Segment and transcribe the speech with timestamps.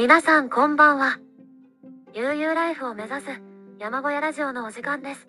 [0.00, 1.18] 皆さんこんばんは。
[2.14, 3.26] 悠々ライフを目指す
[3.78, 5.28] 山小屋ラジオのお時間です。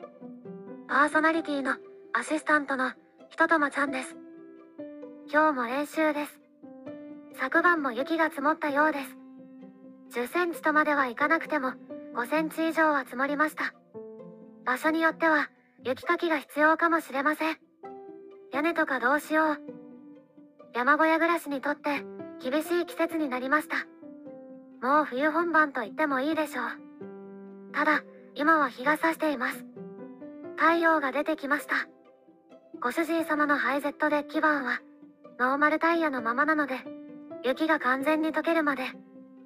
[0.88, 1.76] パーソナリティの
[2.14, 2.92] アシスタントの
[3.30, 4.16] ひととまちゃんです。
[5.30, 6.40] 今日も練習です。
[7.38, 9.00] 昨晩も雪が積もったようで
[10.14, 10.18] す。
[10.18, 11.74] 10センチとまではいかなくても
[12.16, 13.74] 5センチ以上は積もりました。
[14.64, 15.50] 場所によっては
[15.84, 17.58] 雪かきが必要かもしれません。
[18.54, 19.58] 屋根とかどうしよう。
[20.74, 22.06] 山小屋暮らしにとって
[22.42, 23.91] 厳しい季節になりました。
[24.82, 26.66] もう冬本番と言ってもいいでしょう。
[27.72, 28.04] ただ、
[28.36, 29.66] 今は日が差しています。
[30.58, 31.76] 太陽が出てきました。
[32.80, 34.82] ご主人様のハイゼットデッキ版は、
[35.40, 36.76] ノーマルタイヤのままなので、
[37.44, 38.84] 雪が完全に溶けるまで、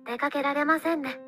[0.05, 1.19] 出かけられませんね。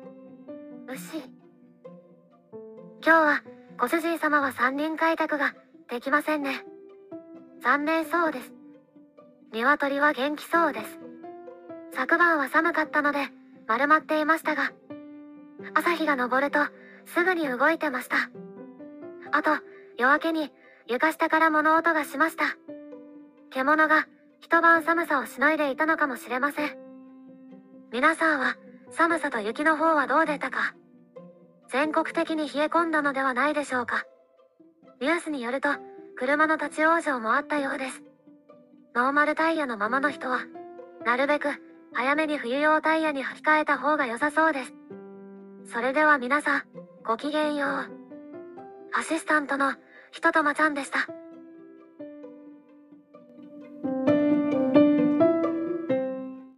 [0.86, 1.18] 牛。
[1.18, 3.42] 今日は、
[3.78, 5.54] ご主人様は三輪開拓が
[5.90, 6.64] できませんね。
[7.62, 8.52] 残念そうです。
[9.52, 10.98] 鶏は元気そうです。
[11.92, 13.28] 昨晩は寒かったので、
[13.68, 14.72] 丸まっていましたが、
[15.74, 16.58] 朝日が昇ると、
[17.04, 18.16] すぐに動いてました。
[19.30, 19.50] あと、
[19.98, 20.50] 夜明けに、
[20.86, 22.44] 床下から物音がしました。
[23.50, 24.08] 獣が、
[24.40, 26.78] 一晩寒さをしのいでいたのかもしれません。
[27.92, 28.56] 皆さんは、
[28.90, 30.74] 寒さと雪の方はどうでたか？
[31.68, 34.04] 全国的に冷え込んだのではないでしょうか？
[35.02, 35.68] ニュースによると、
[36.16, 38.02] 車の立ち往生もあったようです。
[38.94, 40.40] ノーマルタイヤのままの人は、
[41.04, 41.48] なるべく、
[41.94, 44.74] 早めに冬用タイヤに履き替えた方が良さそうです。
[45.72, 46.62] それでは皆さん、
[47.04, 47.70] ごきげんよう。
[48.94, 49.74] アシスタントの
[50.12, 51.06] ひととまちゃんでした。